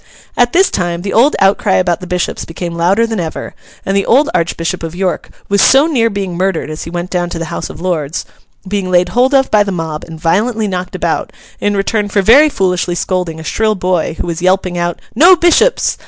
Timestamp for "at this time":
0.35-1.03